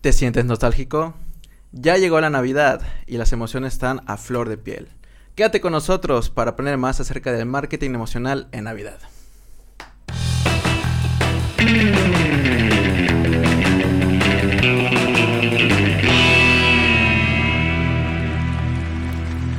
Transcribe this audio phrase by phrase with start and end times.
[0.00, 1.12] ¿Te sientes nostálgico?
[1.72, 4.88] Ya llegó la Navidad y las emociones están a flor de piel.
[5.34, 8.98] Quédate con nosotros para aprender más acerca del marketing emocional en Navidad.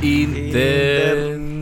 [0.02, 1.62] Internet.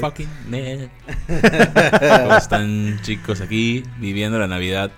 [0.00, 0.88] Fucking net.
[2.22, 4.90] ¿Cómo están chicos aquí viviendo la Navidad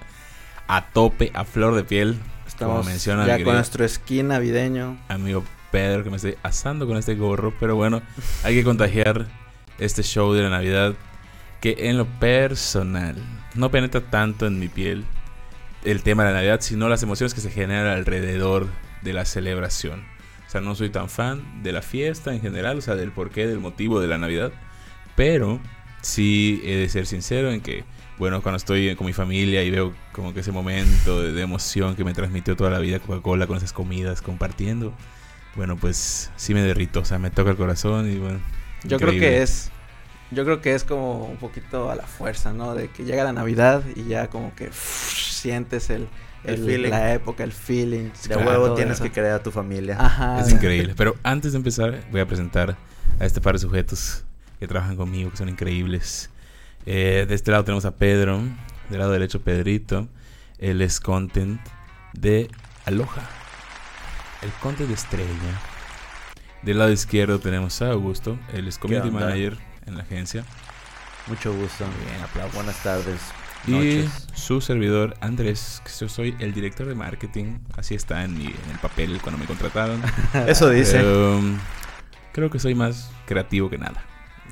[0.69, 2.21] a tope, a flor de piel?
[2.53, 4.99] Estamos ya con nuestro skin navideño.
[5.09, 8.03] Amigo Pedro que me estoy asando con este gorro, pero bueno,
[8.45, 9.27] hay que contagiar
[9.79, 10.95] este show de la Navidad
[11.63, 13.17] que en lo personal
[13.55, 15.07] no penetra tanto en mi piel
[15.85, 18.69] el tema de la Navidad, sino las emociones que se generan alrededor
[19.01, 20.05] de la celebración.
[20.47, 23.47] O sea, no soy tan fan de la fiesta en general, o sea, del porqué,
[23.47, 24.53] del motivo de la Navidad,
[25.17, 25.59] pero
[26.03, 27.85] sí he de ser sincero en que,
[28.19, 32.05] bueno, cuando estoy con mi familia y veo como que ese momento de, emoción que
[32.05, 34.93] me transmitió toda la vida Coca-Cola con esas comidas, compartiendo,
[35.57, 38.41] bueno, pues sí me derrito, o sea, me toca el corazón y bueno.
[38.85, 39.71] Yo creo que es
[40.33, 42.75] yo creo que es como un poquito a la fuerza, ¿no?
[42.75, 46.09] De que llega la Navidad y ya como que sientes el,
[46.45, 48.11] la época, el feeling.
[48.29, 49.97] De huevo tienes que creer a tu familia.
[50.01, 50.41] Ajá.
[50.41, 50.95] Es increíble.
[50.97, 52.77] Pero antes de empezar, voy a presentar
[53.21, 54.25] a este par de sujetos
[54.63, 56.31] que trabajan conmigo, que son increíbles.
[56.87, 58.43] Eh, de este lado tenemos a Pedro,
[58.91, 60.07] del lado derecho Pedrito.
[60.59, 61.61] Él es content
[62.13, 62.49] de
[62.85, 63.29] Aloha.
[64.41, 65.61] El content de estrella.
[66.63, 70.45] Del lado izquierdo tenemos a Augusto, él es community manager en la agencia.
[71.27, 71.85] Mucho gusto.
[72.07, 72.55] Bien, aplausos.
[72.55, 73.21] Buenas tardes.
[73.67, 77.59] Y su servidor Andrés, que yo soy el director de marketing.
[77.77, 80.01] Así está en, mi, en el papel cuando me contrataron.
[80.47, 81.03] Eso dice.
[82.33, 84.05] creo que soy más creativo que nada.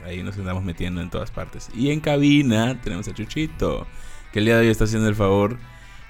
[0.05, 1.69] Ahí nos andamos metiendo en todas partes.
[1.75, 3.87] Y en cabina tenemos a Chuchito,
[4.33, 5.59] que el día de hoy está haciendo el favor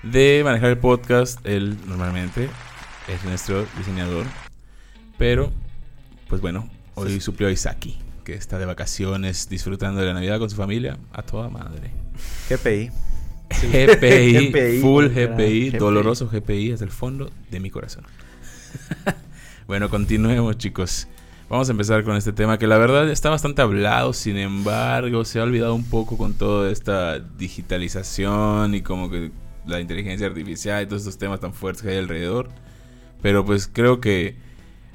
[0.02, 1.44] de manejar el podcast.
[1.46, 2.48] Él normalmente
[3.08, 4.26] es nuestro diseñador.
[5.18, 5.52] Pero,
[6.28, 10.50] pues bueno, hoy suplió a Isaki que está de vacaciones disfrutando de la Navidad con
[10.50, 11.90] su familia, a toda madre.
[12.48, 12.90] GPI.
[13.50, 18.04] GPI, full GPI, doloroso GPI desde el fondo de mi corazón.
[19.66, 21.08] bueno, continuemos chicos.
[21.50, 25.40] Vamos a empezar con este tema que la verdad está bastante hablado, sin embargo se
[25.40, 29.32] ha olvidado un poco con toda esta digitalización y como que
[29.66, 32.50] la inteligencia artificial y todos estos temas tan fuertes que hay alrededor.
[33.20, 34.36] Pero pues creo que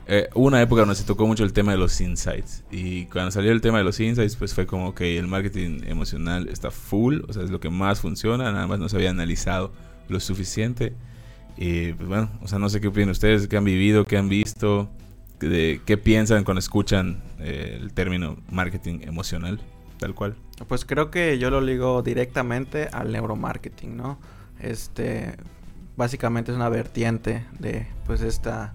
[0.07, 2.63] eh, una época donde se tocó mucho el tema de los insights.
[2.71, 6.47] Y cuando salió el tema de los insights, pues fue como que el marketing emocional
[6.47, 9.73] está full, o sea, es lo que más funciona, nada más no se había analizado
[10.07, 10.93] lo suficiente.
[11.57, 14.29] Y pues bueno, o sea, no sé qué opinan ustedes, qué han vivido, qué han
[14.29, 14.89] visto,
[15.39, 19.59] de, qué piensan cuando escuchan eh, el término marketing emocional,
[19.97, 20.35] tal cual.
[20.67, 24.19] Pues creo que yo lo ligo directamente al neuromarketing, ¿no?
[24.59, 25.35] Este,
[25.97, 28.73] básicamente es una vertiente de, pues, esta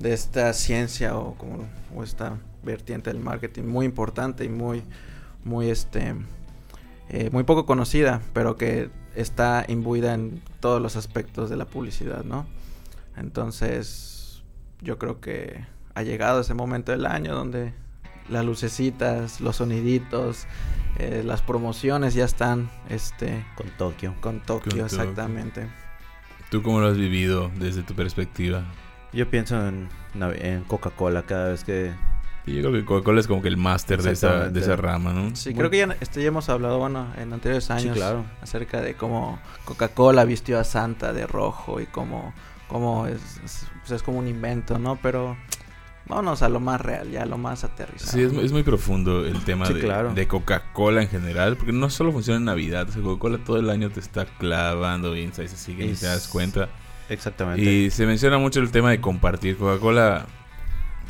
[0.00, 1.68] de esta ciencia o como
[2.02, 4.82] esta vertiente del marketing muy importante y muy
[5.44, 6.14] muy este
[7.10, 12.24] eh, muy poco conocida pero que está imbuida en todos los aspectos de la publicidad
[12.24, 12.46] no
[13.16, 14.42] entonces
[14.80, 15.64] yo creo que
[15.94, 17.72] ha llegado ese momento del año donde
[18.28, 20.46] las lucecitas los soniditos
[20.98, 25.68] eh, las promociones ya están este con Tokio con Tokio exactamente
[26.50, 28.64] tú cómo lo has vivido desde tu perspectiva
[29.12, 31.92] yo pienso en, en Coca-Cola cada vez que...
[32.46, 35.34] yo creo que Coca-Cola es como que el máster de esa, de esa rama, ¿no?
[35.34, 38.24] Sí, creo que ya, este, ya hemos hablado, bueno, en anteriores años claro.
[38.40, 42.32] acerca de cómo Coca-Cola vistió a Santa de rojo y cómo,
[42.68, 44.96] cómo es, es, pues es, como un invento, ¿no?
[45.02, 45.36] Pero
[46.10, 48.12] vámonos a lo más real, ya a lo más aterrizado.
[48.12, 52.12] Sí, es, es muy profundo el tema de, de Coca-Cola en general, porque no solo
[52.12, 56.06] funciona en Navidad, Coca-Cola todo el año te está clavando insights así que ni te
[56.06, 56.68] das cuenta.
[57.08, 57.62] Exactamente.
[57.62, 59.56] Y se menciona mucho el tema de compartir.
[59.56, 60.26] Coca-Cola,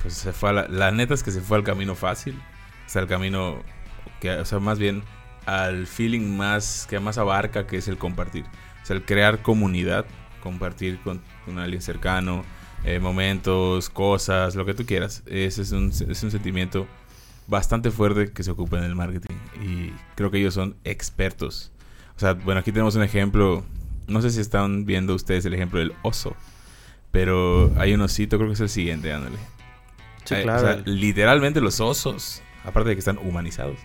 [0.03, 2.41] pues se fue a la, neta es que se fue al camino fácil.
[2.87, 3.63] O sea, al camino
[4.21, 5.03] que, o sea, más bien
[5.47, 8.45] al feeling más que más abarca, que es el compartir.
[8.83, 10.07] O sea, el crear comunidad,
[10.43, 11.21] compartir con,
[11.59, 12.45] alguien cercano,
[12.85, 15.23] eh, momentos, cosas, lo que tú quieras.
[15.27, 16.87] Ese es un, es un sentimiento
[17.47, 19.37] bastante fuerte que se ocupa en el marketing.
[19.63, 21.73] Y creo que ellos son expertos.
[22.17, 23.65] O sea, bueno, aquí tenemos un ejemplo
[24.11, 26.37] no sé si están viendo ustedes el ejemplo del oso.
[27.11, 29.39] Pero hay un osito, creo que es el siguiente, ándale.
[30.25, 30.59] Sí, claro.
[30.59, 33.79] O sea, literalmente los osos, aparte de que están humanizados,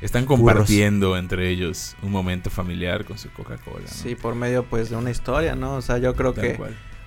[0.00, 3.86] están compartiendo entre ellos un momento familiar con su Coca-Cola.
[3.86, 5.76] Sí, por medio pues de una historia, ¿no?
[5.76, 6.58] O sea, yo creo que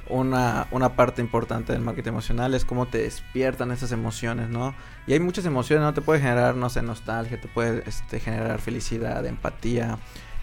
[0.10, 4.76] una, una parte importante del marketing emocional es cómo te despiertan esas emociones, ¿no?
[5.06, 5.94] Y hay muchas emociones, ¿no?
[5.94, 9.98] Te puede generar, no sé, nostalgia, te puede este, generar felicidad, empatía,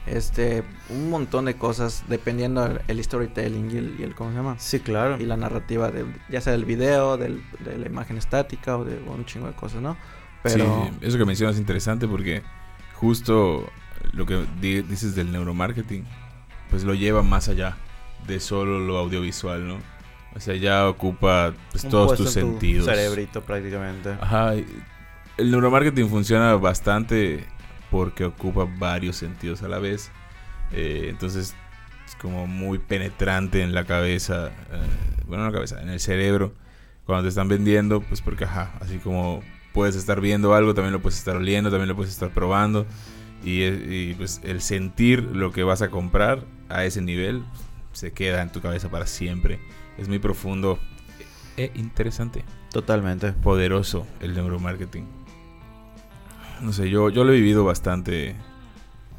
[0.06, 4.56] este, un montón de cosas dependiendo el, storytelling y el, y el, ¿cómo se llama?
[4.58, 5.20] Sí, claro.
[5.20, 8.98] Y la narrativa, de, ya sea del video, del, de la imagen estática o de
[9.08, 9.96] un chingo de cosas, ¿no?
[10.42, 10.90] Pero...
[10.90, 12.42] Sí, eso que mencionas es interesante porque
[12.94, 13.66] justo
[14.12, 16.04] lo que dices del neuromarketing,
[16.68, 17.76] pues lo lleva más allá
[18.26, 19.78] de solo lo audiovisual, ¿no?
[20.34, 22.86] O sea, ya ocupa pues, todos tus sentidos.
[22.86, 24.16] cerebrito prácticamente.
[24.20, 24.54] Ajá.
[24.54, 27.44] El neuromarketing funciona bastante
[27.90, 30.10] porque ocupa varios sentidos a la vez.
[30.72, 31.54] Eh, entonces
[32.06, 36.52] es como muy penetrante en la cabeza, eh, bueno, en la cabeza, en el cerebro,
[37.06, 39.42] cuando te están vendiendo, pues porque, ajá, así como
[39.72, 42.86] puedes estar viendo algo, también lo puedes estar oliendo, también lo puedes estar probando.
[43.44, 47.44] Y, y pues el sentir lo que vas a comprar a ese nivel
[47.94, 49.58] se queda en tu cabeza para siempre.
[49.96, 50.78] Es muy profundo
[51.56, 52.44] e interesante.
[52.70, 53.32] Totalmente.
[53.32, 55.06] Poderoso el neuromarketing.
[56.60, 58.36] No sé, yo, yo lo he vivido bastante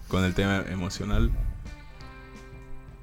[0.07, 1.31] con el tema emocional.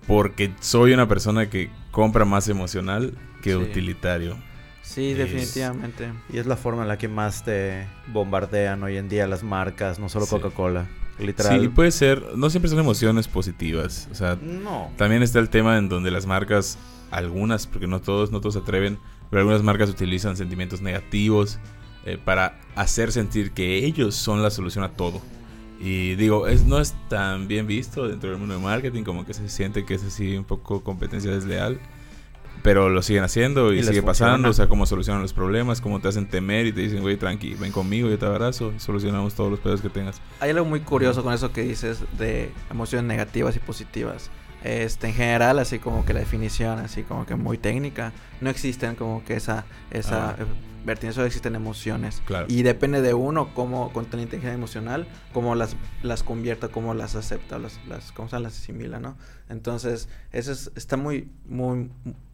[0.06, 4.36] Porque soy una persona que compra más emocional que utilitario.
[4.82, 6.12] Sí, definitivamente.
[6.28, 9.98] Y es la forma en la que más te bombardean hoy en día las marcas,
[9.98, 10.86] no solo Coca-Cola.
[11.18, 11.60] Literal.
[11.60, 12.36] Sí, puede ser.
[12.36, 14.08] No siempre son emociones positivas.
[14.10, 14.90] O sea, no.
[14.96, 16.78] también está el tema en donde las marcas,
[17.10, 18.98] algunas, porque no todos, no todos se atreven,
[19.30, 21.58] pero algunas marcas utilizan sentimientos negativos
[22.04, 25.20] eh, para hacer sentir que ellos son la solución a todo.
[25.78, 29.34] Y digo, es, no es tan bien visto dentro del mundo de marketing, como que
[29.34, 31.80] se siente que es así un poco competencia desleal.
[32.62, 34.50] Pero lo siguen haciendo y, sigue pasando.
[34.50, 37.54] O sea, cómo solucionan los problemas, cómo te hacen temer y te dicen, güey, tranqui,
[37.54, 40.20] ven conmigo, yo te abrazo y solucionamos todos los pedos que tengas.
[40.40, 44.30] Hay algo muy curioso con eso que dices de emociones negativas y positivas.
[44.62, 48.94] Este, en general, así como que la definición, así como que muy técnica, no existen
[48.94, 50.36] como que esa, esa ah
[50.84, 52.22] vertiente solo existen emociones.
[52.48, 57.14] Y depende de uno cómo, con la inteligencia emocional, cómo las, las convierta, cómo las
[57.14, 59.16] acepta, las, las, cómo se las asimila, ¿no?
[59.48, 61.90] Entonces, eso está muy, muy,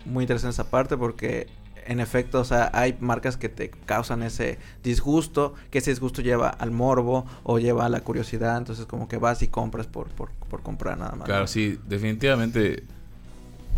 [0.08, 1.46] muy interesante esa parte porque
[1.88, 6.50] en efecto, o sea, hay marcas que te causan ese disgusto, que ese disgusto lleva
[6.50, 10.30] al morbo o lleva a la curiosidad, entonces como que vas y compras por, por,
[10.50, 11.24] por comprar nada más.
[11.24, 12.84] Claro, sí, definitivamente,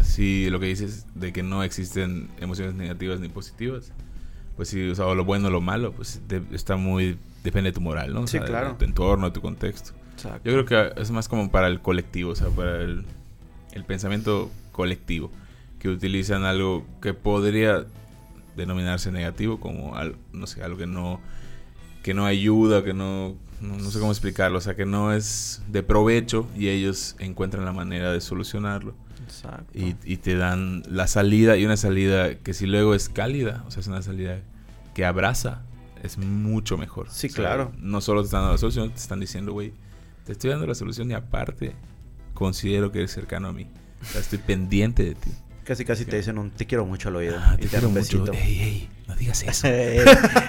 [0.03, 3.93] sí, lo que dices de que no existen emociones negativas ni positivas,
[4.57, 7.81] pues sí, o sea, lo bueno o lo malo, pues está muy, depende de tu
[7.81, 8.27] moral, ¿no?
[8.27, 8.71] sí, claro.
[8.71, 9.93] De tu entorno, de tu contexto.
[10.15, 10.51] Exacto.
[10.51, 13.05] Yo creo que es más como para el colectivo, o sea, para el,
[13.73, 15.31] el pensamiento colectivo,
[15.81, 17.87] que utilizan algo que podría
[18.57, 21.21] denominarse negativo como algo, no sé, algo que no,
[22.03, 25.63] que no ayuda, que no, no, no sé cómo explicarlo, o sea, que no es
[25.69, 28.95] de provecho y ellos encuentran la manera de solucionarlo.
[29.73, 33.71] Y, y, te dan la salida y una salida que si luego es cálida, o
[33.71, 34.41] sea, es una salida
[34.93, 35.63] que abraza,
[36.03, 37.09] es mucho mejor.
[37.11, 37.71] Sí, claro.
[37.79, 39.73] No solo te están dando la solución, te están diciendo, güey,
[40.25, 41.75] te estoy dando la solución y aparte
[42.35, 43.69] considero que eres cercano a mí.
[44.03, 45.31] O sea, estoy pendiente de ti.
[45.71, 47.37] Casi, casi te dicen un te quiero mucho al oído.
[47.39, 48.33] Ah, te, quiero un besito.
[48.33, 49.69] Ey, ey, no digas eso.
[49.69, 50.01] ey,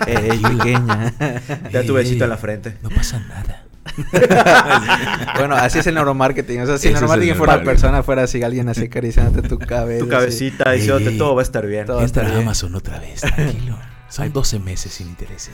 [0.08, 1.14] ey, pequeña.
[1.72, 2.78] Da tu besito en la frente.
[2.82, 3.64] No pasa nada.
[5.38, 6.62] bueno, así es el neuromarketing.
[6.62, 10.04] O sea, si el neuromarketing fuera una persona, fuera así alguien así acariciándote tu cabeza.
[10.04, 11.86] Tu cabecita, diciéndote todo va a estar bien.
[11.86, 13.78] Todo Entra a Amazon otra vez, tranquilo.
[14.12, 15.54] Son 12 meses sin intereses.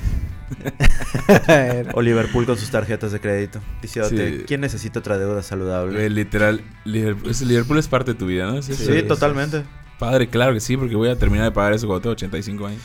[1.94, 3.62] o Liverpool con sus tarjetas de crédito.
[3.84, 6.10] Diciéndote, ¿quién necesita otra deuda saludable?
[6.10, 8.62] literal, Liverpool, es parte de tu vida, ¿no?
[8.64, 8.74] sí,
[9.08, 9.64] totalmente.
[10.00, 12.82] Padre, claro que sí, porque voy a terminar de pagar eso cuando tengo 85 años.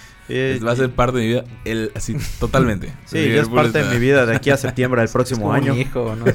[0.62, 2.92] va a ser parte de mi vida, el, así, totalmente.
[3.06, 5.74] sí, es parte de mi vida de aquí a septiembre del próximo año.
[5.74, 6.26] hijo, no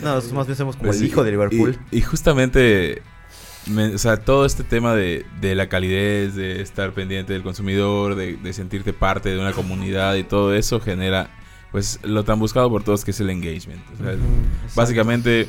[0.00, 1.78] no, nosotros más bien somos como pues el hijo de Liverpool.
[1.92, 3.00] Y, justamente,
[3.94, 8.36] o sea, todo este tema de, de, la calidez, de estar pendiente del consumidor, de,
[8.36, 11.30] de sentirte parte de una comunidad y todo eso genera,
[11.72, 13.82] pues, lo tan buscado por todos que es el engagement.
[13.94, 14.16] O sea,
[14.74, 15.48] básicamente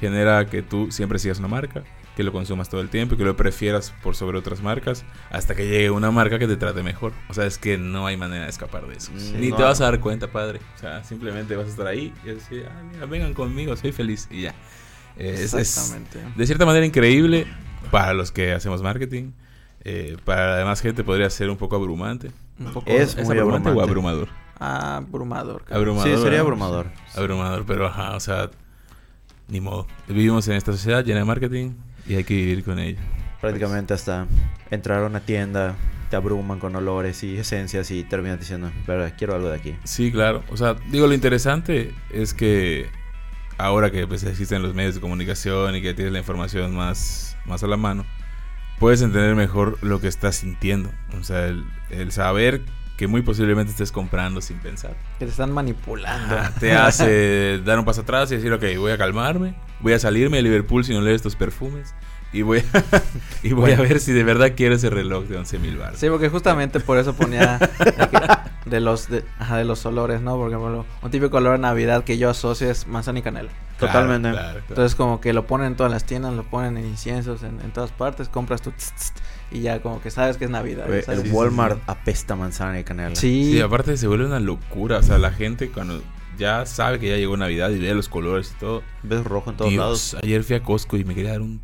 [0.00, 1.84] genera que tú siempre sigas una marca
[2.16, 5.54] que lo consumas todo el tiempo y que lo prefieras por sobre otras marcas hasta
[5.54, 7.12] que llegue una marca que te trate mejor.
[7.28, 9.12] O sea, es que no hay manera de escapar de eso.
[9.38, 10.60] Ni te vas a dar cuenta, padre.
[10.76, 14.28] O sea, simplemente vas a estar ahí y decir, ah, mira, vengan conmigo, soy feliz
[14.30, 14.54] y ya.
[15.16, 16.18] Exactamente.
[16.36, 17.46] de cierta manera increíble
[17.90, 19.32] para los que hacemos marketing.
[19.86, 22.30] Eh, para la demás gente podría ser un poco abrumante.
[22.58, 24.28] Un poco, ¿Es, muy abrumante, o abrumador?
[24.58, 25.64] abrumador.
[25.70, 26.16] Abrumador.
[26.16, 26.86] Sí, sería abrumador.
[27.14, 28.50] Abrumador, pero ajá, o sea,
[29.48, 29.86] ni modo.
[30.08, 31.72] Vivimos en esta sociedad llena de marketing
[32.06, 33.00] y hay que vivir con ella.
[33.40, 34.26] Prácticamente hasta
[34.70, 35.74] entrar a una tienda,
[36.08, 39.76] te abruman con olores y esencias y terminas diciendo, verdad, quiero algo de aquí.
[39.84, 40.42] Sí, claro.
[40.50, 42.86] O sea, digo, lo interesante es que
[43.58, 47.62] ahora que pues, existen los medios de comunicación y que tienes la información más, más
[47.62, 48.04] a la mano,
[48.78, 50.90] puedes entender mejor lo que estás sintiendo.
[51.18, 51.46] O sea,
[51.90, 52.62] el, saber
[52.96, 54.96] que muy posiblemente estés comprando sin pensar.
[55.18, 56.36] Que te están manipulando.
[56.60, 60.38] te hace dar un paso atrás y decir, ok, voy a calmarme, voy a salirme
[60.38, 61.94] de Liverpool si no leo estos perfumes.
[62.32, 63.02] Y voy a,
[63.44, 66.00] y voy a ver si de verdad quiero ese reloj de 11 mil baros.
[66.00, 67.58] Sí, porque justamente por eso ponía
[68.64, 70.36] de, los de, ajá, de, los olores, ¿no?
[70.36, 73.50] Porque bueno, un típico olor de Navidad que yo asocio es manzana y canela.
[73.78, 74.30] Totalmente.
[74.68, 77.72] Entonces como que lo ponen en todas las tiendas, lo ponen en inciensos, en, en
[77.72, 78.72] todas partes, compras tu
[79.50, 80.92] y ya como que sabes que es Navidad.
[80.92, 83.14] el Walmart apesta manzana y canela.
[83.14, 83.52] Sí.
[83.52, 86.02] Sí, aparte se vuelve una locura, o sea, la gente cuando
[86.38, 88.82] ya sabe que ya llegó Navidad y ve los colores y todo.
[89.02, 90.16] Ves rojo en todos lados.
[90.22, 91.60] Ayer fui a Costco y me quería dar un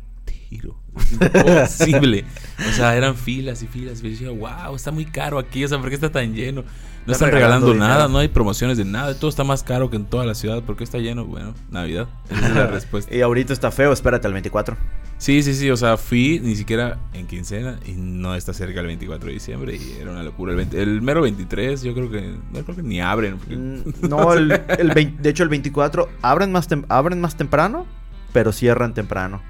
[0.51, 2.25] Imposible.
[2.69, 3.99] o sea, eran filas y filas.
[3.99, 5.63] Y yo decía, wow, está muy caro aquí.
[5.63, 6.63] O sea, ¿por qué está tan lleno?
[7.05, 9.13] No están regalando, nada, no hay promociones de nada.
[9.15, 10.61] Todo está más caro que en toda la ciudad.
[10.63, 11.25] ¿Por qué está lleno?
[11.25, 12.07] Bueno, Navidad.
[12.29, 13.15] Esa es la respuesta.
[13.15, 14.77] y ahorita está feo, espérate al 24.
[15.17, 15.69] Sí, sí, sí.
[15.71, 19.75] O sea, fui ni siquiera en quincena y no está cerca el 24 de diciembre
[19.75, 20.53] y era una locura.
[20.53, 23.35] El, mero 23, yo creo que, no creo que ni abren.
[23.35, 27.85] Mm, no, el, de hecho, el 24 abren más, abren más temprano,
[28.33, 29.41] pero cierran temprano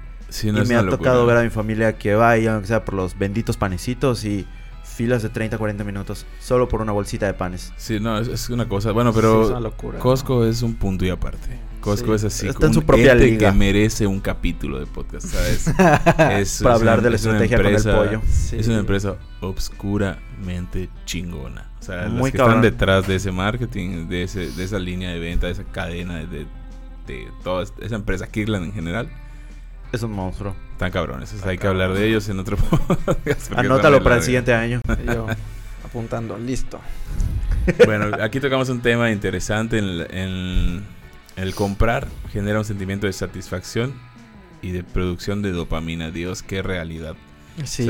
[0.42, 3.56] y me ha tocado ver a mi familia que vaya, aunque sea por los benditos
[3.56, 4.46] panecitos y
[4.92, 7.72] filas de 30, 40 minutos solo por una bolsita de panes.
[7.76, 8.92] Sí, no, es, una cosa.
[8.92, 11.58] Bueno, pero Costco es un punto y aparte.
[11.80, 12.46] Costco es así.
[12.46, 13.50] Está en su propia liga.
[13.50, 15.66] que merece un capítulo de podcast, ¿sabes?
[16.40, 18.20] es, Para hablar de la estrategia con el pollo.
[18.52, 21.70] Es una empresa obscuramente chingona.
[21.80, 25.18] O sea, Muy que están detrás de ese marketing, de, ese, de esa línea de
[25.18, 26.46] venta, de esa cadena, de,
[27.08, 29.10] de toda esa empresa, Kirkland en general
[29.92, 30.56] es un monstruo.
[30.82, 31.32] Están cabrones.
[31.44, 32.56] hay que hablar de ellos en otro
[33.54, 34.80] Anótalo para el siguiente año.
[35.06, 35.28] Yo
[35.84, 36.80] apuntando, listo.
[37.84, 39.78] Bueno, aquí tocamos un tema interesante.
[39.78, 40.84] En,
[41.36, 43.94] el comprar genera un sentimiento de satisfacción
[44.60, 46.10] y de producción de dopamina.
[46.10, 47.14] Dios, qué realidad.
[47.62, 47.88] Sí.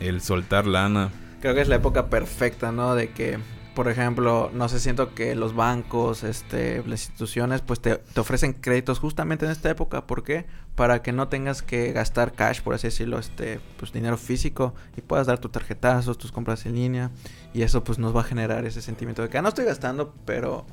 [0.00, 1.10] el soltar lana.
[1.40, 2.96] Creo que es la época perfecta, ¿no?
[2.96, 3.38] De que
[3.78, 8.54] por ejemplo, no sé, siento que los bancos, este, las instituciones, pues te, te, ofrecen
[8.54, 10.04] créditos justamente en esta época.
[10.04, 10.46] ¿Por qué?
[10.74, 15.00] Para que no tengas que gastar cash, por así decirlo, este, pues dinero físico y
[15.00, 17.12] puedas dar tus tarjetazos, tus compras en línea.
[17.54, 20.12] Y eso pues nos va a generar ese sentimiento de que ah, no estoy gastando,
[20.24, 20.66] pero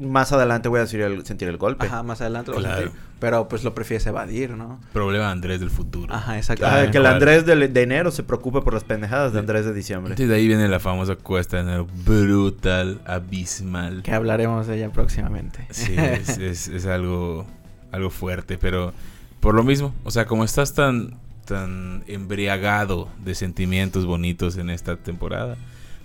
[0.00, 1.86] más adelante voy a sentir el, sentir el golpe.
[1.86, 2.92] Ajá, más adelante lo voy a sentir.
[3.18, 4.80] Pero pues lo prefieres evadir, ¿no?
[4.94, 6.12] Problema Andrés del futuro.
[6.12, 6.66] Ajá, exacto.
[6.90, 10.14] que el Andrés de, enero se preocupe por las pendejadas de Andrés de diciembre.
[10.16, 14.02] Y de ahí viene la famosa cuesta de enero brutal, abismal.
[14.02, 15.66] Que hablaremos de ella próximamente.
[15.70, 17.46] Sí, es, es, algo,
[17.92, 18.94] algo fuerte, pero
[19.40, 24.96] por lo mismo, o sea, como estás tan, tan embriagado de sentimientos bonitos en esta
[24.96, 25.56] temporada,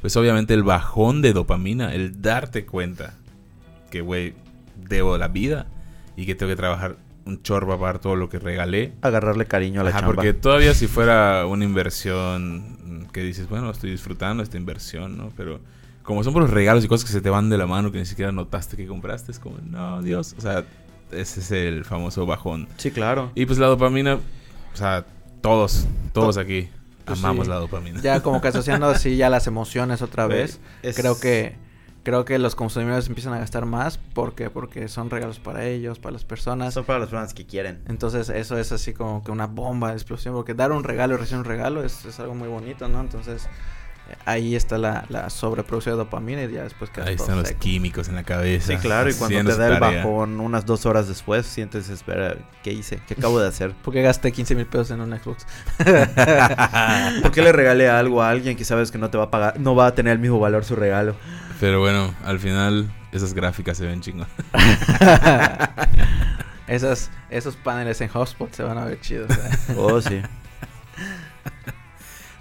[0.02, 3.14] pues obviamente el bajón de dopamina, el darte cuenta
[3.96, 4.34] que, güey,
[4.76, 5.68] debo la vida
[6.18, 8.94] y que tengo que trabajar un chorro para pagar todo lo que regalé.
[9.02, 13.92] Agarrarle cariño a la Ajá, porque todavía si fuera una inversión que dices, bueno, estoy
[13.92, 15.32] disfrutando esta inversión, ¿no?
[15.38, 15.62] Pero
[16.04, 18.00] como son por los regalos y cosas que se te van de la mano que
[18.00, 20.66] ni siquiera notaste que compraste, es como, no, Dios, o sea,
[21.14, 22.68] ese es el famoso bajón.
[22.76, 23.32] Sí, claro.
[23.34, 25.06] Y pues la dopamina, o sea,
[25.40, 26.68] todos, todos aquí
[27.06, 28.02] pues amamos la dopamina.
[28.02, 30.60] Ya como que asociando así ya las emociones otra vez,
[30.96, 31.64] creo que
[32.06, 33.98] creo que los consumidores empiezan a gastar más.
[33.98, 34.50] ¿Por qué?
[34.50, 36.74] Porque son regalos para ellos, para las personas.
[36.74, 37.82] Son para las personas que quieren.
[37.88, 40.36] Entonces eso es así como que una bomba de explosión.
[40.36, 43.02] Porque dar un regalo y recibir un regalo es, es algo muy bonito, ¿no?
[43.02, 43.50] Entonces
[44.26, 48.08] ahí está la, la, sobreproducción de dopamina y ya después que Ahí están los químicos
[48.08, 48.68] en la cabeza.
[48.68, 52.72] Sí, claro, y cuando te da el bajón unas dos horas después, sientes, espera, ¿qué
[52.72, 53.02] hice?
[53.08, 53.74] ¿Qué acabo de hacer?
[53.84, 55.48] ¿Por qué gasté 15 mil pesos en un Xbox?
[57.22, 59.60] ¿Por qué le regalé algo a alguien que sabes que no te va a pagar,
[59.60, 61.16] no va a tener el mismo valor su regalo?
[61.60, 64.28] Pero bueno, al final esas gráficas se ven chingón.
[66.68, 69.30] Esas, esos paneles en Hotspot se van a ver chidos.
[69.30, 69.76] ¿eh?
[69.78, 70.20] Oh, sí.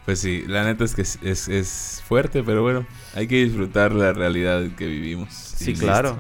[0.04, 4.62] Pues sí, la neta es que es, fuerte, pero bueno, hay que disfrutar la realidad
[4.76, 5.32] que vivimos.
[5.32, 6.18] Sí, claro.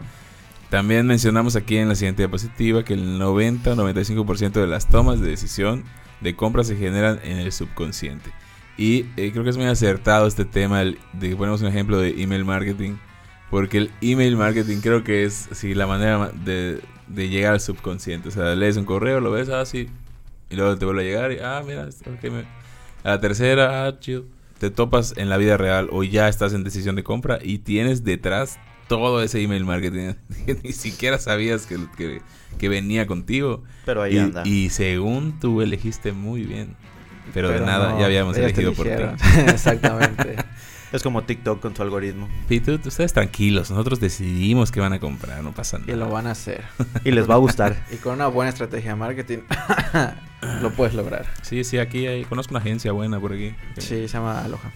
[0.70, 5.84] También mencionamos aquí en la siguiente diapositiva que el 90-95% de las tomas de decisión
[6.20, 8.30] de compra se generan en el subconsciente.
[8.76, 12.22] Y eh, creo que es muy acertado este tema de que ponemos un ejemplo de
[12.22, 12.96] email marketing.
[13.50, 18.28] Porque el email marketing creo que es sí, la manera de, de llegar al subconsciente.
[18.28, 20.04] O sea, lees un correo, lo ves así, ah,
[20.50, 22.40] y luego te vuelve a llegar y, ah, mira, okay, me,
[23.04, 23.98] a la tercera, ah,
[24.58, 28.02] Te topas en la vida real o ya estás en decisión de compra y tienes
[28.02, 30.14] detrás todo ese email marketing
[30.46, 31.78] que ni siquiera sabías que,
[32.58, 33.62] que, venía contigo.
[33.84, 34.42] Pero ahí y, anda.
[34.46, 36.76] Y según tú elegiste muy bien.
[37.32, 38.92] Pero, de nada, ya habíamos elegido por ti.
[39.46, 40.36] Exactamente.
[40.92, 42.28] Es como TikTok con su algoritmo.
[42.46, 45.92] Pito, ustedes tranquilos, nosotros decidimos qué van a comprar, no pasa nada.
[45.92, 46.62] Y lo van a hacer.
[47.02, 47.76] y les va a gustar.
[47.90, 49.38] y con una buena estrategia de marketing
[50.62, 51.26] lo puedes lograr.
[51.42, 53.56] Sí, sí, aquí hay, conozco una agencia buena por aquí.
[53.76, 54.70] Sí, se llama Aloha.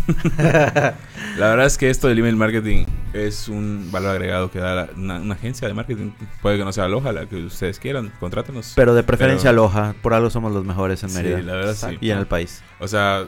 [0.38, 0.94] la
[1.36, 5.68] verdad es que esto del email marketing es un valor agregado que da una, agencia
[5.68, 6.10] de marketing.
[6.40, 8.72] Puede que no sea Aloha, la que ustedes quieran, contrátenos.
[8.74, 11.38] Pero de preferencia Aloha, por algo somos los mejores en Mérida.
[11.38, 11.98] Sí, la verdad sí.
[12.00, 12.62] Y en el país.
[12.80, 13.26] O sea,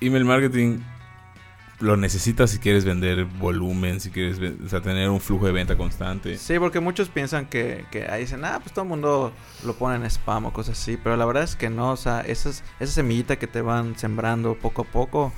[0.00, 0.80] email marketing
[1.80, 5.76] lo necesitas si quieres vender volumen, si quieres o sea, tener un flujo de venta
[5.76, 6.38] constante.
[6.38, 9.32] Sí, porque muchos piensan que, que ahí dicen, ah, pues todo el mundo
[9.64, 12.20] lo pone en spam o cosas así, pero la verdad es que no, o sea,
[12.22, 15.32] esas, esa semillita que te van sembrando poco a poco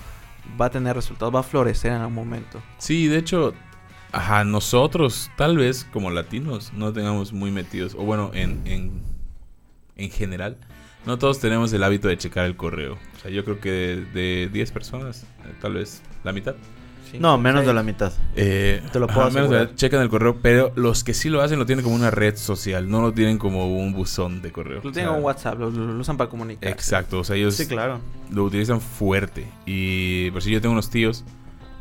[0.60, 2.62] va a tener resultados, va a florecer en algún momento.
[2.78, 3.54] Sí, de hecho,
[4.12, 9.02] ajá, nosotros tal vez como latinos no tengamos muy metidos, o bueno, en, en,
[9.96, 10.56] en general,
[11.06, 12.98] no todos tenemos el hábito de checar el correo.
[13.16, 13.70] O sea, yo creo que
[14.12, 16.54] de 10 personas, eh, tal vez la mitad.
[17.18, 18.12] No, menos de la mitad.
[18.36, 21.66] Eh, Te lo puedo menos checan el correo, pero los que sí lo hacen lo
[21.66, 24.80] tienen como una red social, no lo tienen como un buzón de correo.
[24.82, 26.70] Lo tienen como WhatsApp, lo, usan para comunicar.
[26.70, 28.00] Exacto, o sea, ellos sí, claro.
[28.30, 29.46] lo utilizan fuerte.
[29.66, 31.24] Y por si yo tengo unos tíos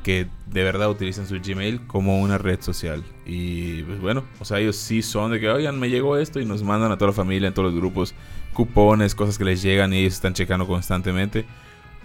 [0.04, 3.04] que de verdad utilizan su Gmail como una red social.
[3.26, 6.46] Y pues bueno, o sea, ellos sí son de que, oigan, me llegó esto y
[6.46, 8.16] nos mandan a toda la familia, en todos los grupos,
[8.54, 11.46] cupones, cosas que les llegan y ellos están checando constantemente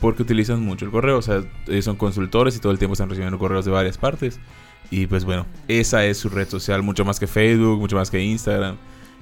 [0.02, 1.16] porque utilizan mucho el correo.
[1.16, 4.40] O sea, ellos son consultores y todo el tiempo están recibiendo correos de varias partes.
[4.90, 8.20] Y pues bueno, esa es su red social, mucho más que Facebook, mucho más que
[8.20, 8.76] Instagram.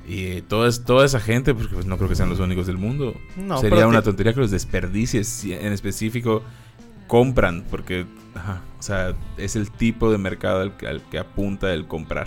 [0.09, 3.15] Y toda, toda esa gente, porque pues no creo que sean los únicos del mundo.
[3.61, 6.43] Sería una tontería que los desperdicies en específico
[7.07, 8.07] compran, porque
[8.79, 12.27] o sea, es el tipo de mercado al, que apunta el comprar.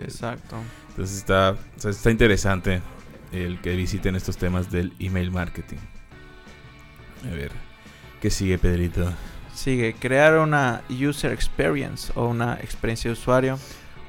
[0.00, 0.56] Exacto.
[0.88, 2.80] Entonces está, está interesante
[3.32, 5.78] el que visiten estos temas del email marketing.
[7.30, 7.71] A ver.
[8.22, 9.12] ¿Qué sigue, Pedrito?
[9.52, 13.58] Sigue, crear una user experience o una experiencia de usuario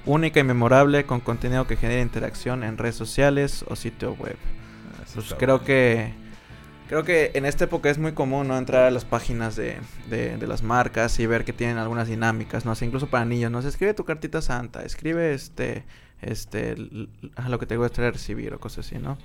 [0.06, 4.36] única y memorable con contenido que genere interacción en redes sociales o sitio web.
[5.00, 6.14] Ah, pues creo que
[6.90, 9.80] creo que en esta época es muy común no entrar a las páginas de,
[10.12, 13.64] de, las marcas y ver que tienen algunas dinámicas, no sé, incluso para niños, no
[13.64, 15.86] sé, escribe tu cartita santa, escribe este
[16.22, 19.18] este lo que te gustaría recibir o cosas así, ¿no?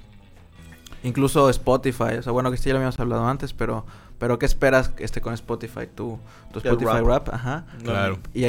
[1.03, 3.85] Incluso Spotify, o sea, bueno, que sí ya lo habíamos hablado antes, pero
[4.19, 5.87] pero ¿qué esperas este con Spotify?
[5.95, 6.19] Tu,
[6.53, 7.29] tu Spotify rap.
[7.33, 7.67] ajá.
[7.83, 8.19] Claro.
[8.35, 8.45] Y,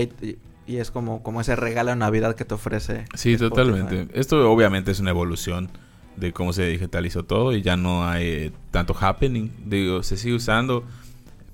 [0.67, 3.05] y es como, como ese regalo de Navidad que te ofrece.
[3.15, 4.07] Sí, totalmente.
[4.13, 5.69] Esto obviamente es una evolución
[6.15, 9.49] de cómo se digitalizó todo y ya no hay tanto happening.
[9.65, 10.83] Digo, se sigue usando,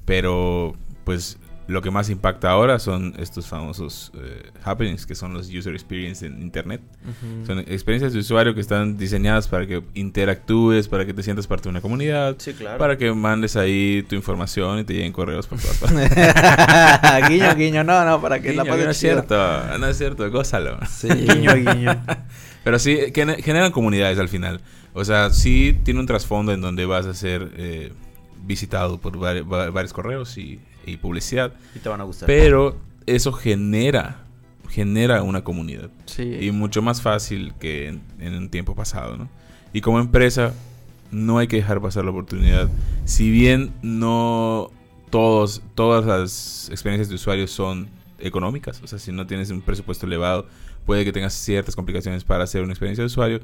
[0.05, 0.73] pero
[1.05, 5.73] pues lo que más impacta ahora son estos famosos eh, happenings, que son los user
[5.73, 6.81] experience en Internet.
[7.45, 11.63] Son experiencias de usuario que están diseñadas para que interactúes, para que te sientas parte
[11.63, 12.37] de una comunidad,
[12.77, 16.09] para que mandes ahí tu información y te lleguen correos por todas partes.
[17.29, 20.77] guiño, guiño, no, no, para que la pases No es cierto, no es cierto, gózalo.
[20.87, 22.03] Sí, guiño, guiño.
[22.63, 24.61] Pero sí, generan comunidades al final.
[24.93, 27.91] O sea, sí tiene un trasfondo en donde vas a ser eh,
[28.43, 31.53] visitado por varios correos y y publicidad.
[31.75, 32.27] Y te van a gustar.
[32.27, 34.25] Pero eso genera
[34.75, 35.89] genera una comunidad.
[36.17, 37.87] Y mucho más fácil que
[38.19, 39.29] en, un tiempo pasado, ¿no?
[39.71, 40.53] Y como empresa,
[41.11, 42.69] no hay que dejar pasar la oportunidad.
[43.05, 44.71] Si bien no
[45.09, 47.87] todos, todas las experiencias de usuario son
[48.19, 50.47] económicas, o sea, si no tienes un presupuesto elevado,
[50.85, 53.39] puede que tengas ciertas complicaciones para hacer una experiencia de usuario,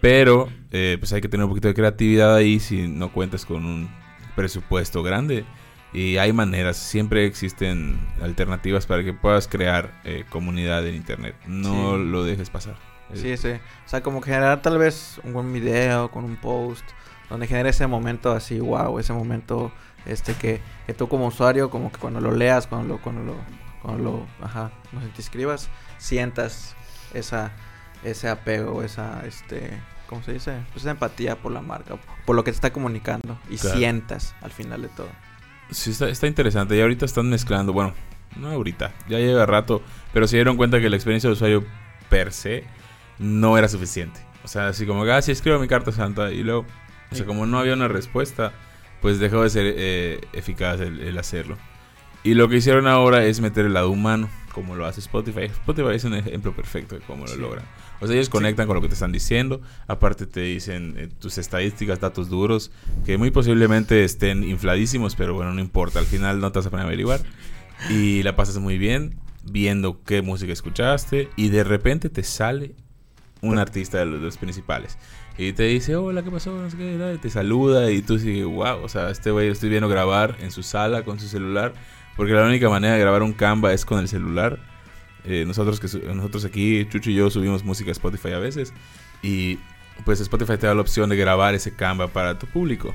[0.00, 3.66] pero eh, pues hay que tener un poquito de creatividad ahí si no cuentas con
[3.66, 3.90] un
[4.34, 5.44] presupuesto grande.
[5.92, 11.34] Y hay maneras, siempre existen alternativas para que puedas crear eh, comunidad en internet.
[11.46, 12.76] No lo dejes pasar.
[13.14, 13.48] Sí, sí.
[13.86, 16.84] O sea, como generar tal vez un buen video con un post
[17.28, 19.72] donde genere ese momento así, wow, ese momento
[20.06, 23.36] este que, que tú como usuario, como que cuando lo leas, cuando lo, cuando lo,
[23.82, 26.74] cuando lo, ajá, no sé, te escribas, sientas
[27.14, 27.52] esa,
[28.04, 29.70] ese apego, esa, este,
[30.08, 30.56] ¿cómo se dice?
[30.72, 34.50] Pues esa empatía por la marca, por lo que te está comunicando y sientas al
[34.50, 35.08] final de todo.
[35.70, 36.76] Sí, está, interesante.
[36.76, 37.94] Y ahorita están mezclando, bueno,
[38.36, 41.64] no ahorita, ya lleva rato, pero se dieron cuenta que la experiencia de usuario
[42.08, 42.64] per se
[43.18, 44.20] no era suficiente.
[44.44, 46.66] O sea, así como, ah, sí, escribo mi carta santa y luego,
[47.10, 48.52] o sea, como no había una respuesta,
[49.00, 51.56] pues dejó de ser eh, eficaz el, hacerlo.
[52.22, 55.44] Y lo que hicieron ahora es meter el lado humano, como lo hace Spotify.
[55.44, 57.64] Spotify es un ejemplo perfecto de cómo lo logran.
[58.00, 59.60] O sea, ellos conectan con lo que te están diciendo.
[59.86, 62.70] Aparte te dicen eh, tus estadísticas, datos duros,
[63.06, 65.98] que muy posiblemente estén infladísimos, pero bueno, no importa.
[65.98, 67.20] Al final no te vas a poner a averiguar.
[67.88, 71.30] Y la pasas muy bien viendo qué música escuchaste.
[71.36, 72.74] Y de repente te sale
[73.42, 74.98] un artista de los, principales.
[75.38, 76.52] Y te dice, hola, ¿qué pasó?
[76.52, 79.88] No sé qué, te saluda y tú sigues, wow, o sea, este güey estoy viendo
[79.88, 81.72] grabar en su sala con su celular
[82.16, 84.58] Porque la única manera de grabar un Canva es con el celular.
[85.24, 88.72] Eh, nosotros, que nosotros aquí, Chucho y yo, subimos música a Spotify a veces.
[89.22, 89.58] Y
[90.04, 92.94] pues Spotify te da la opción de grabar ese Canva para tu público.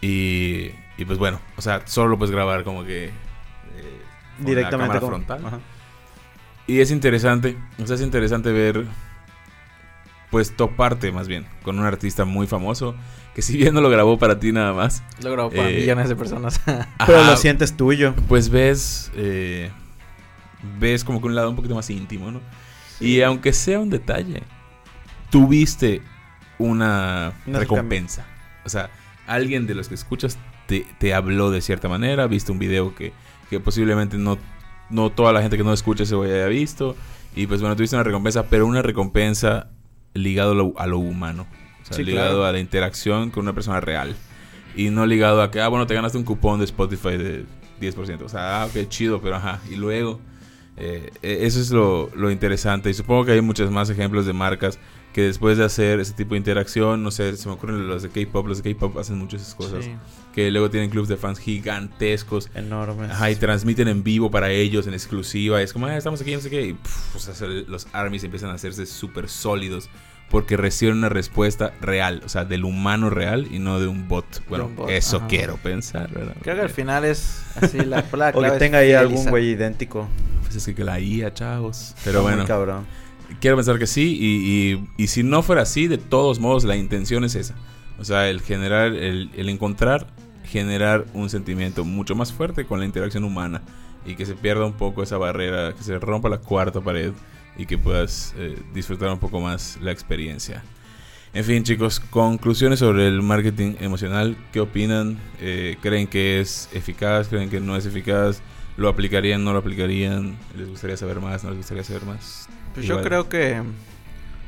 [0.00, 3.06] Y, y pues bueno, o sea, solo lo puedes grabar como que...
[3.06, 3.12] Eh,
[4.38, 4.98] Directamente.
[4.98, 5.60] Cámara frontal.
[6.66, 8.86] Y es interesante, o sea, es interesante ver,
[10.30, 12.94] pues toparte más bien con un artista muy famoso
[13.34, 15.02] que si bien no lo grabó para ti nada más.
[15.22, 16.60] Lo grabó para eh, millones de personas.
[17.06, 18.14] pero lo sientes tuyo.
[18.28, 19.70] Pues ves, eh,
[20.78, 22.40] ves como que un lado un poquito más íntimo, ¿no?
[23.00, 24.42] Y aunque sea un detalle,
[25.30, 26.02] tuviste
[26.58, 28.26] una, recompensa.
[28.64, 28.90] O sea,
[29.26, 33.12] alguien de los que escuchas te, te habló de cierta manera, viste un video que,
[33.48, 34.38] que posiblemente no,
[34.90, 36.96] no toda la gente que no escucha se haya visto.
[37.34, 39.68] Y pues bueno, tuviste una recompensa, pero una recompensa
[40.14, 41.46] ligado a lo, humano.
[41.90, 44.14] O sea, ligado a la interacción con una persona real.
[44.76, 47.44] Y no ligado a que, ah, bueno, te ganaste un cupón de Spotify de
[47.80, 48.22] 10%.
[48.22, 49.60] O sea, ah, qué chido, pero ajá.
[49.68, 50.20] Y luego,
[50.76, 52.90] eh, e, eso es lo, lo interesante.
[52.90, 54.78] Y supongo que hay muchos más ejemplos de marcas
[55.12, 58.10] que después de hacer ese tipo de interacción, no sé, se me ocurren los de
[58.10, 59.88] K-pop, los de K-pop hacen muchas cosas,
[60.32, 64.86] que luego tienen clubs de fans gigantescos, enormes, ajá, y transmiten en vivo para ellos,
[64.86, 66.76] en exclusiva, es como, ah, estamos aquí, no sé qué, y
[67.66, 69.90] los armies empiezan a hacerse súper sólidos
[70.30, 74.42] porque reciben una respuesta real, o sea, del humano real y no de un bot.
[74.48, 76.36] Bueno, eso quiero pensar, ¿verdad?
[76.40, 80.08] Creo que al final es así la, la O que tenga ahí algún güey idéntico.
[80.42, 81.96] Pues es que, la IA, chavos.
[82.04, 82.46] Pero bueno.
[82.46, 82.86] cabrón.
[83.40, 87.22] Quiero pensar que sí, y, y, si no fuera así, de todos modos, la intención
[87.24, 87.54] es esa.
[87.98, 90.08] O sea, el generar, el, el encontrar,
[90.44, 93.62] generar un sentimiento mucho más fuerte con la interacción humana
[94.04, 97.12] y que se pierda un poco esa barrera, que se rompa la cuarta pared
[97.60, 100.62] y que puedas eh, disfrutar un poco más la experiencia.
[101.34, 104.34] En fin, chicos, conclusiones sobre el marketing emocional.
[104.50, 105.18] ¿Qué opinan?
[105.40, 107.28] Eh, ¿Creen que es eficaz?
[107.28, 108.40] ¿Creen que no es eficaz?
[108.78, 109.44] ¿Lo aplicarían?
[109.44, 110.38] ¿No lo aplicarían?
[110.56, 111.44] ¿Les gustaría saber más?
[111.44, 112.48] ¿No les gustaría saber más?
[112.72, 113.62] Pues yo creo que.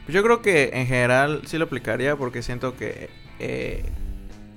[0.06, 3.84] Pues yo creo que en general sí lo aplicaría porque siento que eh,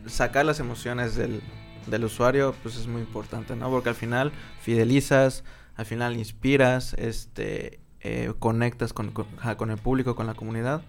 [0.08, 1.42] sacar las emociones del,
[1.88, 3.70] del usuario pues es muy importante, ¿no?
[3.70, 5.44] Porque al final fidelizas,
[5.76, 10.84] al final inspiras, este, eh, conectas con, con, el público, con la comunidad.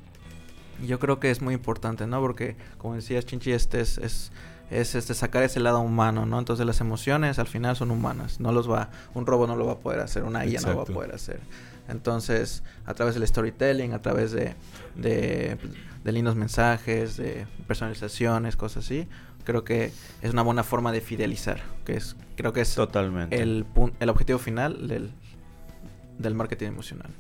[0.87, 2.21] Yo creo que es muy importante, ¿no?
[2.21, 4.33] Porque como decías, Chinchi, este es, es,
[4.71, 6.39] es este sacar ese lado humano, ¿no?
[6.39, 9.73] Entonces las emociones al final son humanas, no los va, un robot no lo va
[9.73, 11.41] a poder hacer, una IA no lo va a poder hacer.
[11.89, 14.55] Entonces, a través del storytelling, a través de,
[14.95, 15.57] de,
[16.05, 19.09] lindos mensajes, de personalizaciones, cosas así,
[19.45, 23.41] creo que es una buena forma de fidelizar, que es creo que es Totalmente.
[23.41, 23.65] El,
[24.01, 25.13] el objetivo final del,
[26.19, 27.11] del marketing emocional.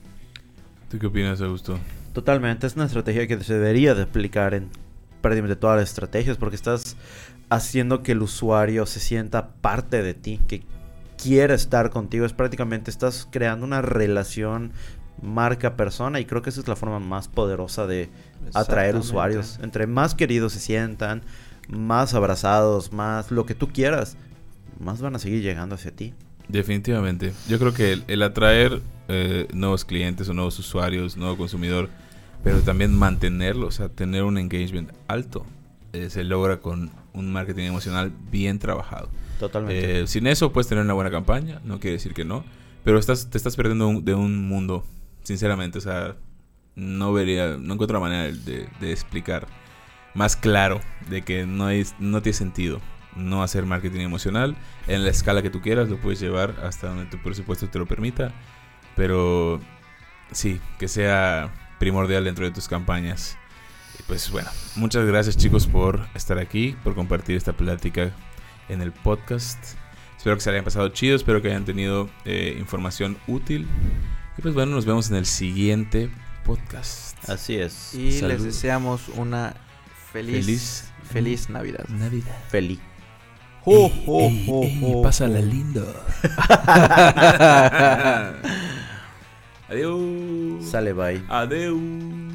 [0.90, 1.78] ¿Tú qué opinas, Augusto?
[2.12, 4.70] Totalmente, es una estrategia que se debería de aplicar en
[5.20, 6.96] prácticamente todas las estrategias porque estás
[7.50, 10.62] haciendo que el usuario se sienta parte de ti, que
[11.16, 14.72] quiere estar contigo, es prácticamente estás creando una relación
[15.22, 18.10] marca-persona y creo que esa es la forma más poderosa de
[18.54, 19.58] atraer usuarios.
[19.62, 21.22] Entre más queridos se sientan,
[21.68, 24.16] más abrazados, más lo que tú quieras,
[24.78, 26.14] más van a seguir llegando hacia ti.
[26.48, 27.32] Definitivamente.
[27.48, 31.88] Yo creo que el, atraer eh, nuevos clientes o nuevos usuarios, nuevo consumidor,
[32.44, 35.44] pero también mantenerlo, o sea, tener un engagement alto,
[35.92, 39.08] eh, se logra con un marketing emocional bien trabajado.
[39.40, 40.02] Totalmente.
[40.02, 42.44] Eh, sin eso puedes tener una buena campaña, no quiere decir que no,
[42.84, 44.84] pero estás, te estás perdiendo de un mundo,
[45.24, 46.16] sinceramente, o sea,
[46.76, 49.46] no vería, no encuentro manera de, de explicar
[50.14, 50.80] más claro
[51.10, 52.80] de que no, hay, no tiene sentido
[53.16, 57.06] no hacer marketing emocional en la escala que tú quieras, lo puedes llevar hasta donde
[57.06, 58.32] tu presupuesto te lo permita,
[58.94, 59.60] pero
[60.32, 63.36] sí, que sea primordial dentro de tus campañas.
[64.06, 68.12] pues bueno, muchas gracias chicos por estar aquí, por compartir esta plática
[68.68, 69.58] en el podcast.
[70.16, 73.66] Espero que se hayan pasado chido, espero que hayan tenido eh, información útil.
[74.36, 76.10] Y pues bueno, nos vemos en el siguiente
[76.44, 77.28] podcast.
[77.28, 77.94] Así es.
[77.94, 79.54] Y les deseamos una
[80.12, 81.86] feliz, feliz, feliz Navidad.
[81.88, 82.36] Navidad.
[82.48, 82.80] Feliz.
[83.66, 85.82] Oh, oh, oh, oh, pásala lindo.
[89.68, 90.62] Adiós.
[90.62, 91.20] Sale, bye.
[91.28, 91.74] Adiós.